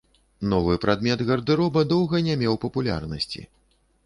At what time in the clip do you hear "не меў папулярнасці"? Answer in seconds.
2.31-3.49